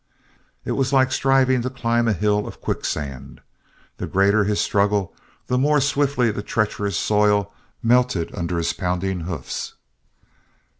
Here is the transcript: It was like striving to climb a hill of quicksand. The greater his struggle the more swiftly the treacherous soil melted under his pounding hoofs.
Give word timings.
It 0.65 0.71
was 0.71 0.91
like 0.91 1.11
striving 1.11 1.61
to 1.61 1.69
climb 1.69 2.07
a 2.07 2.13
hill 2.13 2.47
of 2.47 2.59
quicksand. 2.59 3.39
The 3.97 4.07
greater 4.07 4.45
his 4.45 4.59
struggle 4.59 5.13
the 5.45 5.59
more 5.59 5.79
swiftly 5.79 6.31
the 6.31 6.41
treacherous 6.41 6.97
soil 6.97 7.53
melted 7.83 8.33
under 8.33 8.57
his 8.57 8.73
pounding 8.73 9.19
hoofs. 9.19 9.75